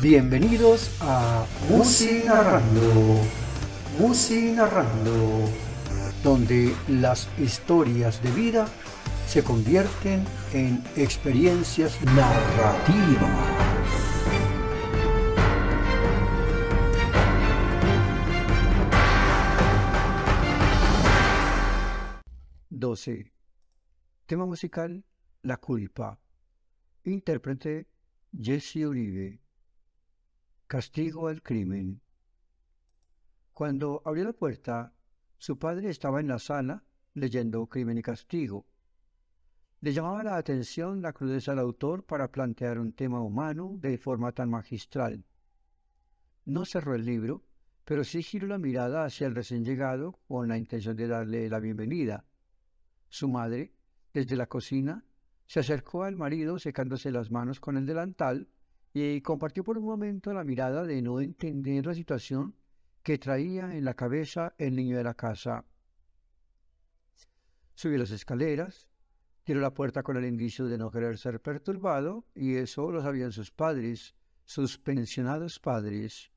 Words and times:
Bienvenidos 0.00 0.96
a 1.00 1.44
Musi 1.68 2.22
Narrando, 2.24 3.20
Musi 3.98 4.52
Narrando, 4.52 5.50
donde 6.22 6.76
las 6.86 7.28
historias 7.40 8.22
de 8.22 8.30
vida 8.30 8.68
se 9.26 9.42
convierten 9.42 10.24
en 10.52 10.84
experiencias 10.94 12.00
narrativas. 12.04 13.58
12. 22.70 23.32
Tema 24.26 24.46
musical 24.46 25.04
La 25.42 25.56
culpa. 25.56 26.20
Intérprete 27.02 27.88
Jesse 28.32 28.86
Uribe. 28.86 29.47
Castigo 30.68 31.28
al 31.28 31.42
crimen. 31.42 32.02
Cuando 33.54 34.02
abrió 34.04 34.24
la 34.24 34.34
puerta, 34.34 34.92
su 35.38 35.58
padre 35.58 35.88
estaba 35.88 36.20
en 36.20 36.28
la 36.28 36.38
sala 36.38 36.84
leyendo 37.14 37.66
Crimen 37.68 37.96
y 37.96 38.02
Castigo. 38.02 38.66
Le 39.80 39.94
llamaba 39.94 40.22
la 40.22 40.36
atención 40.36 41.00
la 41.00 41.14
crudeza 41.14 41.52
del 41.52 41.60
autor 41.60 42.04
para 42.04 42.30
plantear 42.30 42.78
un 42.78 42.92
tema 42.92 43.22
humano 43.22 43.78
de 43.80 43.96
forma 43.96 44.32
tan 44.32 44.50
magistral. 44.50 45.24
No 46.44 46.66
cerró 46.66 46.94
el 46.94 47.06
libro, 47.06 47.46
pero 47.86 48.04
sí 48.04 48.22
giró 48.22 48.46
la 48.46 48.58
mirada 48.58 49.06
hacia 49.06 49.26
el 49.26 49.34
recién 49.34 49.64
llegado 49.64 50.20
con 50.28 50.48
la 50.48 50.58
intención 50.58 50.94
de 50.96 51.08
darle 51.08 51.48
la 51.48 51.60
bienvenida. 51.60 52.26
Su 53.08 53.30
madre, 53.30 53.72
desde 54.12 54.36
la 54.36 54.48
cocina, 54.48 55.02
se 55.46 55.60
acercó 55.60 56.02
al 56.04 56.16
marido 56.16 56.58
secándose 56.58 57.10
las 57.10 57.30
manos 57.30 57.58
con 57.58 57.78
el 57.78 57.86
delantal 57.86 58.50
y 59.02 59.20
compartió 59.20 59.64
por 59.64 59.78
un 59.78 59.84
momento 59.84 60.32
la 60.32 60.44
mirada 60.44 60.84
de 60.84 61.02
no 61.02 61.20
entender 61.20 61.86
la 61.86 61.94
situación 61.94 62.54
que 63.02 63.18
traía 63.18 63.74
en 63.76 63.84
la 63.84 63.94
cabeza 63.94 64.54
el 64.58 64.74
niño 64.76 64.96
de 64.96 65.04
la 65.04 65.14
casa. 65.14 65.64
Subió 67.74 67.98
las 67.98 68.10
escaleras, 68.10 68.88
tiró 69.44 69.60
la 69.60 69.72
puerta 69.72 70.02
con 70.02 70.16
el 70.16 70.24
indicio 70.24 70.66
de 70.66 70.78
no 70.78 70.90
querer 70.90 71.16
ser 71.16 71.40
perturbado, 71.40 72.24
y 72.34 72.56
eso 72.56 72.90
lo 72.90 73.02
sabían 73.02 73.32
sus 73.32 73.50
padres, 73.50 74.14
sus 74.44 74.78
pensionados 74.78 75.60
padres. 75.60 76.32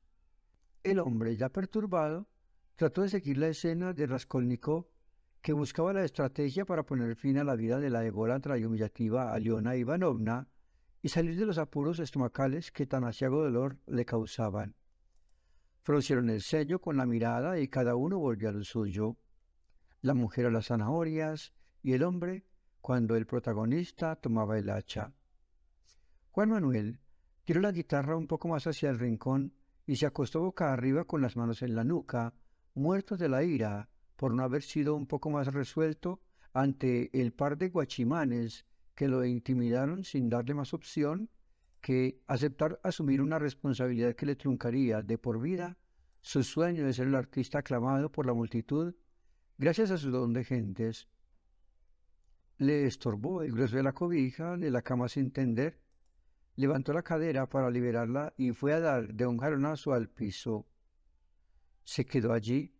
El 0.82 0.98
hombre, 0.98 1.36
ya 1.36 1.48
perturbado, 1.48 2.28
trató 2.76 3.02
de 3.02 3.08
seguir 3.08 3.38
la 3.38 3.48
escena 3.48 3.92
de 3.92 4.06
Raskolnikov 4.06 4.86
que 5.40 5.52
buscaba 5.52 5.92
la 5.92 6.04
estrategia 6.04 6.64
para 6.64 6.84
poner 6.84 7.16
fin 7.16 7.38
a 7.38 7.44
la 7.44 7.56
vida 7.56 7.80
de 7.80 7.90
la 7.90 8.04
ególatra 8.04 8.56
y 8.58 8.64
humillativa 8.64 9.32
Aliona 9.32 9.74
Ivanovna 9.74 10.48
y 11.02 11.08
salir 11.08 11.36
de 11.36 11.46
los 11.46 11.58
apuros 11.58 11.98
estomacales 11.98 12.70
que 12.70 12.86
tan 12.86 13.04
asiago 13.04 13.42
dolor 13.42 13.76
le 13.86 14.04
causaban. 14.04 14.76
Fruncieron 15.82 16.30
el 16.30 16.42
sello 16.42 16.80
con 16.80 16.96
la 16.96 17.06
mirada 17.06 17.58
y 17.58 17.66
cada 17.66 17.96
uno 17.96 18.18
volvió 18.18 18.48
a 18.48 18.52
lo 18.52 18.62
suyo. 18.62 19.16
La 20.00 20.14
mujer 20.14 20.46
a 20.46 20.50
las 20.50 20.66
zanahorias 20.66 21.52
y 21.82 21.92
el 21.94 22.04
hombre 22.04 22.46
cuando 22.80 23.16
el 23.16 23.26
protagonista 23.26 24.14
tomaba 24.14 24.58
el 24.58 24.70
hacha. 24.70 25.12
Juan 26.30 26.50
Manuel 26.50 27.00
tiró 27.44 27.60
la 27.60 27.72
guitarra 27.72 28.16
un 28.16 28.28
poco 28.28 28.46
más 28.46 28.66
hacia 28.68 28.90
el 28.90 28.98
rincón 28.98 29.54
y 29.86 29.96
se 29.96 30.06
acostó 30.06 30.40
boca 30.40 30.72
arriba 30.72 31.04
con 31.04 31.20
las 31.20 31.36
manos 31.36 31.62
en 31.62 31.74
la 31.74 31.82
nuca, 31.82 32.32
muerto 32.74 33.16
de 33.16 33.28
la 33.28 33.42
ira, 33.42 33.88
por 34.16 34.32
no 34.32 34.44
haber 34.44 34.62
sido 34.62 34.94
un 34.94 35.06
poco 35.06 35.30
más 35.30 35.52
resuelto 35.52 36.20
ante 36.52 37.10
el 37.20 37.32
par 37.32 37.58
de 37.58 37.70
guachimanes 37.70 38.66
que 38.94 39.08
lo 39.08 39.24
intimidaron 39.24 40.04
sin 40.04 40.28
darle 40.28 40.54
más 40.54 40.74
opción 40.74 41.30
que 41.80 42.22
aceptar 42.26 42.78
asumir 42.82 43.20
una 43.20 43.38
responsabilidad 43.38 44.14
que 44.14 44.26
le 44.26 44.36
truncaría 44.36 45.02
de 45.02 45.18
por 45.18 45.40
vida 45.40 45.76
su 46.20 46.44
sueño 46.44 46.84
de 46.84 46.92
ser 46.92 47.08
el 47.08 47.14
artista 47.16 47.58
aclamado 47.58 48.12
por 48.12 48.26
la 48.26 48.34
multitud 48.34 48.94
gracias 49.58 49.90
a 49.90 49.98
su 49.98 50.10
don 50.10 50.32
de 50.32 50.44
gentes. 50.44 51.08
Le 52.58 52.86
estorbó 52.86 53.42
el 53.42 53.52
grueso 53.52 53.76
de 53.76 53.82
la 53.82 53.92
cobija 53.92 54.56
de 54.56 54.70
la 54.70 54.82
cama 54.82 55.08
sin 55.08 55.32
tender, 55.32 55.80
levantó 56.54 56.92
la 56.92 57.02
cadera 57.02 57.48
para 57.48 57.70
liberarla 57.70 58.34
y 58.36 58.52
fue 58.52 58.72
a 58.72 58.80
dar 58.80 59.12
de 59.12 59.26
un 59.26 59.38
jaronazo 59.38 59.92
al 59.92 60.08
piso. 60.08 60.66
Se 61.82 62.04
quedó 62.06 62.32
allí, 62.32 62.72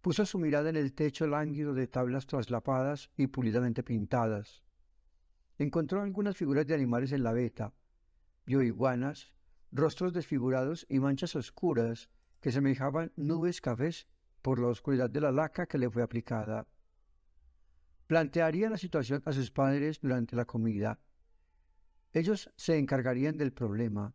Puso 0.00 0.24
su 0.24 0.38
mirada 0.38 0.70
en 0.70 0.76
el 0.76 0.94
techo 0.94 1.26
lánguido 1.26 1.74
de 1.74 1.86
tablas 1.86 2.26
traslapadas 2.26 3.10
y 3.18 3.26
pulidamente 3.26 3.82
pintadas. 3.82 4.62
Encontró 5.60 6.00
algunas 6.00 6.38
figuras 6.38 6.66
de 6.66 6.72
animales 6.72 7.12
en 7.12 7.22
la 7.22 7.34
veta. 7.34 7.74
Vio 8.46 8.62
iguanas, 8.62 9.30
rostros 9.70 10.14
desfigurados 10.14 10.86
y 10.88 11.00
manchas 11.00 11.36
oscuras 11.36 12.08
que 12.40 12.50
semejaban 12.50 13.12
nubes 13.14 13.60
cafés 13.60 14.08
por 14.40 14.58
la 14.58 14.68
oscuridad 14.68 15.10
de 15.10 15.20
la 15.20 15.32
laca 15.32 15.66
que 15.66 15.76
le 15.76 15.90
fue 15.90 16.02
aplicada. 16.02 16.66
Plantearía 18.06 18.70
la 18.70 18.78
situación 18.78 19.20
a 19.26 19.34
sus 19.34 19.50
padres 19.50 20.00
durante 20.00 20.34
la 20.34 20.46
comida. 20.46 20.98
Ellos 22.14 22.50
se 22.56 22.78
encargarían 22.78 23.36
del 23.36 23.52
problema. 23.52 24.14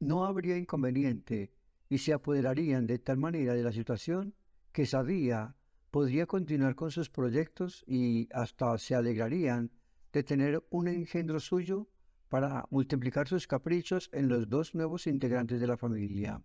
No 0.00 0.24
habría 0.24 0.56
inconveniente 0.56 1.52
y 1.90 1.98
se 1.98 2.14
apoderarían 2.14 2.86
de 2.86 2.98
tal 2.98 3.18
manera 3.18 3.52
de 3.52 3.62
la 3.62 3.72
situación 3.72 4.34
que 4.72 4.86
sabía 4.86 5.56
podría 5.90 6.24
continuar 6.24 6.74
con 6.74 6.90
sus 6.90 7.10
proyectos 7.10 7.84
y 7.86 8.30
hasta 8.32 8.78
se 8.78 8.94
alegrarían 8.94 9.70
de 10.12 10.22
tener 10.22 10.64
un 10.70 10.88
engendro 10.88 11.40
suyo 11.40 11.88
para 12.28 12.66
multiplicar 12.70 13.28
sus 13.28 13.46
caprichos 13.46 14.10
en 14.12 14.28
los 14.28 14.48
dos 14.48 14.74
nuevos 14.74 15.06
integrantes 15.06 15.60
de 15.60 15.66
la 15.66 15.76
familia. 15.76 16.42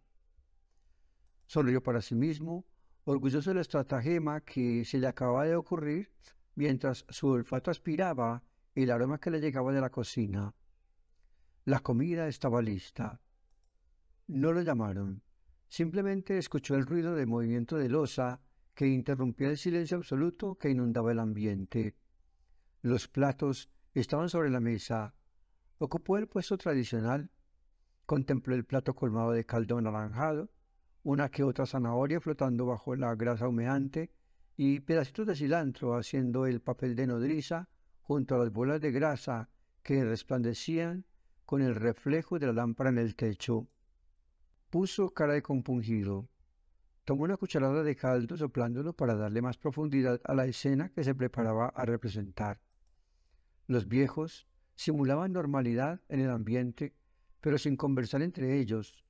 Sonrió 1.45 1.83
para 1.83 2.01
sí 2.01 2.15
mismo, 2.15 2.65
orgulloso 3.03 3.49
del 3.49 3.59
estratagema 3.59 4.41
que 4.41 4.85
se 4.85 4.97
le 4.97 5.07
acababa 5.07 5.45
de 5.45 5.55
ocurrir 5.55 6.11
mientras 6.55 7.05
su 7.09 7.27
olfato 7.27 7.71
aspiraba 7.71 8.43
el 8.75 8.91
aroma 8.91 9.19
que 9.19 9.31
le 9.31 9.41
llegaba 9.41 9.73
de 9.73 9.81
la 9.81 9.89
cocina. 9.89 10.53
La 11.65 11.79
comida 11.79 12.27
estaba 12.27 12.61
lista. 12.61 13.21
No 14.27 14.51
lo 14.51 14.61
llamaron. 14.61 15.21
Simplemente 15.67 16.37
escuchó 16.37 16.75
el 16.75 16.85
ruido 16.85 17.15
de 17.15 17.25
movimiento 17.25 17.77
de 17.77 17.89
losa 17.89 18.41
que 18.73 18.87
interrumpía 18.87 19.49
el 19.49 19.57
silencio 19.57 19.97
absoluto 19.97 20.55
que 20.55 20.69
inundaba 20.69 21.11
el 21.11 21.19
ambiente. 21.19 21.95
Los 22.83 23.07
platos 23.07 23.69
estaban 23.93 24.27
sobre 24.27 24.49
la 24.49 24.59
mesa. 24.59 25.15
Ocupó 25.77 26.17
el 26.17 26.27
puesto 26.27 26.57
tradicional. 26.57 27.31
Contempló 28.05 28.55
el 28.55 28.65
plato 28.65 28.93
colmado 28.93 29.31
de 29.31 29.45
caldo 29.45 29.77
anaranjado, 29.77 30.49
una 31.01 31.29
que 31.29 31.43
otra 31.43 31.65
zanahoria 31.65 32.19
flotando 32.19 32.65
bajo 32.65 32.93
la 32.97 33.15
grasa 33.15 33.47
humeante 33.47 34.11
y 34.57 34.81
pedacitos 34.81 35.25
de 35.27 35.37
cilantro 35.37 35.95
haciendo 35.95 36.45
el 36.45 36.59
papel 36.59 36.93
de 36.97 37.07
nodriza 37.07 37.69
junto 38.01 38.35
a 38.35 38.39
las 38.39 38.51
bolas 38.51 38.81
de 38.81 38.91
grasa 38.91 39.49
que 39.81 40.03
resplandecían 40.03 41.05
con 41.45 41.61
el 41.61 41.75
reflejo 41.75 42.37
de 42.37 42.47
la 42.47 42.53
lámpara 42.53 42.89
en 42.89 42.97
el 42.97 43.15
techo. 43.15 43.65
Puso 44.69 45.13
cara 45.13 45.31
de 45.31 45.41
compungido. 45.41 46.27
Tomó 47.05 47.23
una 47.23 47.37
cucharada 47.37 47.81
de 47.81 47.95
caldo 47.95 48.35
soplándolo 48.35 48.91
para 48.91 49.15
darle 49.15 49.41
más 49.41 49.57
profundidad 49.57 50.19
a 50.25 50.33
la 50.33 50.45
escena 50.47 50.89
que 50.89 51.05
se 51.05 51.15
preparaba 51.15 51.69
a 51.69 51.85
representar. 51.85 52.59
Los 53.67 53.87
viejos 53.87 54.47
simulaban 54.75 55.33
normalidad 55.33 56.01
en 56.09 56.19
el 56.19 56.29
ambiente, 56.29 56.93
pero 57.41 57.57
sin 57.57 57.77
conversar 57.77 58.21
entre 58.21 58.59
ellos. 58.59 59.03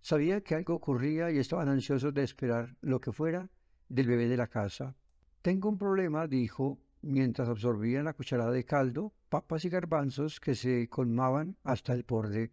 Sabía 0.00 0.40
que 0.42 0.54
algo 0.54 0.74
ocurría 0.74 1.30
y 1.30 1.38
estaban 1.38 1.68
ansiosos 1.68 2.14
de 2.14 2.22
esperar 2.22 2.76
lo 2.80 3.00
que 3.00 3.12
fuera 3.12 3.50
del 3.88 4.06
bebé 4.06 4.28
de 4.28 4.36
la 4.36 4.46
casa. 4.46 4.96
Tengo 5.42 5.68
un 5.68 5.78
problema, 5.78 6.26
dijo, 6.26 6.78
mientras 7.02 7.48
absorbía 7.48 8.02
la 8.02 8.12
cucharada 8.12 8.50
de 8.50 8.64
caldo 8.64 9.12
papas 9.28 9.64
y 9.64 9.68
garbanzos 9.68 10.40
que 10.40 10.54
se 10.54 10.88
colmaban 10.88 11.56
hasta 11.64 11.92
el 11.92 12.04
borde. 12.04 12.52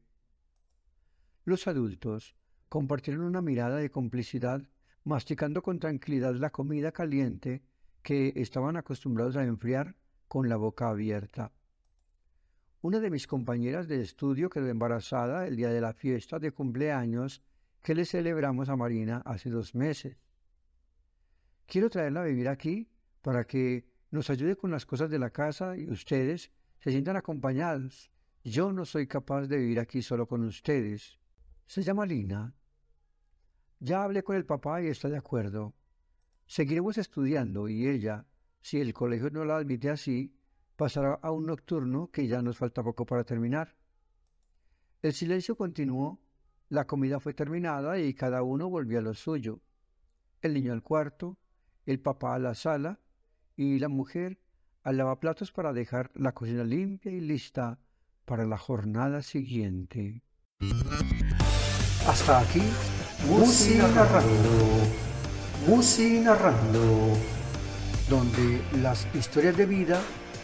Los 1.45 1.67
adultos, 1.67 2.35
compartieron 2.69 3.23
una 3.23 3.41
mirada 3.41 3.77
de 3.77 3.91
complicidad, 3.91 4.61
masticando 5.03 5.61
con 5.61 5.79
tranquilidad 5.79 6.33
la 6.35 6.49
comida 6.49 6.91
caliente 6.91 7.61
que 8.01 8.33
estaban 8.35 8.77
acostumbrados 8.77 9.35
a 9.35 9.43
enfriar 9.43 9.95
con 10.27 10.49
la 10.49 10.57
boca 10.57 10.89
abierta. 10.89 11.51
Una 12.81 12.99
de 12.99 13.09
mis 13.09 13.27
compañeras 13.27 13.87
de 13.87 14.01
estudio 14.01 14.49
quedó 14.49 14.67
embarazada 14.67 15.47
el 15.47 15.55
día 15.55 15.69
de 15.69 15.81
la 15.81 15.93
fiesta 15.93 16.39
de 16.39 16.51
cumpleaños 16.51 17.41
que 17.81 17.95
le 17.95 18.05
celebramos 18.05 18.69
a 18.69 18.75
Marina 18.75 19.21
hace 19.25 19.49
dos 19.49 19.75
meses. 19.75 20.17
Quiero 21.65 21.89
traerla 21.89 22.21
a 22.21 22.25
vivir 22.25 22.49
aquí 22.49 22.89
para 23.21 23.45
que 23.45 23.85
nos 24.11 24.29
ayude 24.29 24.55
con 24.55 24.71
las 24.71 24.85
cosas 24.85 25.09
de 25.09 25.19
la 25.19 25.29
casa 25.29 25.77
y 25.77 25.89
ustedes 25.89 26.51
se 26.79 26.91
sientan 26.91 27.15
acompañados. 27.15 28.11
Yo 28.43 28.71
no 28.73 28.85
soy 28.85 29.07
capaz 29.07 29.47
de 29.47 29.57
vivir 29.57 29.79
aquí 29.79 30.01
solo 30.01 30.27
con 30.27 30.43
ustedes. 30.43 31.19
Se 31.65 31.81
llama 31.81 32.05
Lina 32.05 32.53
ya 33.83 34.03
hablé 34.05 34.23
con 34.23 34.37
el 34.37 34.45
papá 34.45 34.81
y 34.81 34.87
está 34.87 35.09
de 35.09 35.17
acuerdo. 35.17 35.73
Seguiremos 36.45 36.97
estudiando 36.97 37.67
y 37.67 37.85
ella, 37.85 38.25
si 38.63 38.79
el 38.79 38.93
colegio 38.93 39.29
no 39.29 39.43
la 39.43 39.57
admite 39.57 39.89
así, 39.89 40.33
pasará 40.77 41.19
a 41.21 41.31
un 41.31 41.45
nocturno 41.45 42.09
que 42.11 42.27
ya 42.27 42.41
nos 42.41 42.57
falta 42.57 42.81
poco 42.81 43.05
para 43.05 43.25
terminar. 43.25 43.75
El 45.01 45.13
silencio 45.13 45.57
continuó, 45.57 46.21
la 46.69 46.87
comida 46.87 47.19
fue 47.19 47.33
terminada 47.33 47.99
y 47.99 48.13
cada 48.13 48.41
uno 48.41 48.69
volvió 48.69 48.99
a 48.99 49.01
lo 49.01 49.13
suyo. 49.13 49.59
El 50.41 50.53
niño 50.53 50.71
al 50.71 50.81
cuarto, 50.81 51.37
el 51.85 51.99
papá 51.99 52.35
a 52.35 52.39
la 52.39 52.55
sala 52.55 53.01
y 53.57 53.79
la 53.79 53.89
mujer 53.89 54.39
al 54.83 54.95
lavaplatos 54.95 55.51
para 55.51 55.73
dejar 55.73 56.09
la 56.15 56.31
cocina 56.31 56.63
limpia 56.63 57.11
y 57.11 57.19
lista 57.19 57.79
para 58.23 58.45
la 58.45 58.57
jornada 58.57 59.21
siguiente. 59.21 60.23
Hasta 62.07 62.39
aquí, 62.39 62.63
Musi 63.27 63.75
narrando, 63.75 64.23
Musi 65.67 66.21
narrando, 66.21 67.17
donde 68.09 68.61
las 68.81 69.07
historias 69.13 69.57
de 69.57 69.65
vida 69.65 70.01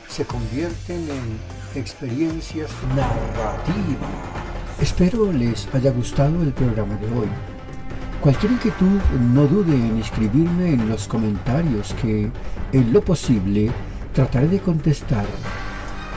se 0.07 0.25
convierten 0.25 1.07
en 1.09 1.79
experiencias 1.79 2.69
narrativas. 2.95 4.09
Espero 4.81 5.31
les 5.31 5.67
haya 5.73 5.91
gustado 5.91 6.41
el 6.41 6.53
programa 6.53 6.95
de 6.95 7.07
hoy. 7.07 7.27
Cualquier 8.21 8.53
inquietud 8.53 8.99
no 9.33 9.45
dude 9.45 9.73
en 9.73 9.97
escribirme 9.97 10.73
en 10.73 10.89
los 10.89 11.07
comentarios 11.07 11.93
que, 12.01 12.29
en 12.73 12.93
lo 12.93 13.01
posible, 13.01 13.71
trataré 14.13 14.47
de 14.47 14.59
contestar. 14.59 15.25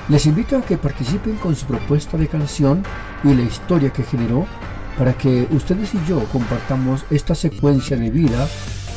Les 0.08 0.26
invito 0.26 0.56
a 0.56 0.62
que 0.62 0.78
participen 0.78 1.36
con 1.36 1.54
su 1.54 1.66
propuesta 1.66 2.16
de 2.16 2.26
canción 2.26 2.82
y 3.22 3.34
la 3.34 3.42
historia 3.42 3.92
que 3.92 4.02
generó 4.02 4.46
para 4.98 5.14
que 5.14 5.46
ustedes 5.50 5.94
y 5.94 5.98
yo 6.08 6.24
compartamos 6.32 7.04
esta 7.10 7.34
secuencia 7.34 7.96
de 7.96 8.10
vida 8.10 8.48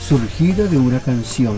surgida 0.01 0.65
de 0.65 0.77
una 0.77 0.99
canción. 0.99 1.57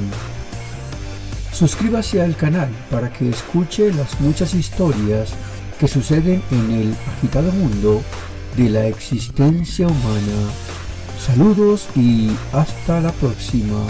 Suscríbase 1.57 2.21
al 2.21 2.35
canal 2.35 2.69
para 2.91 3.11
que 3.11 3.31
escuche 3.31 3.91
las 3.91 4.21
muchas 4.21 4.53
historias 4.53 5.33
que 5.79 5.87
suceden 5.87 6.43
en 6.51 6.71
el 6.71 6.95
agitado 7.17 7.51
mundo 7.51 8.03
de 8.55 8.69
la 8.69 8.85
existencia 8.85 9.87
humana. 9.87 10.51
Saludos 11.19 11.87
y 11.95 12.29
hasta 12.53 13.01
la 13.01 13.11
próxima. 13.11 13.87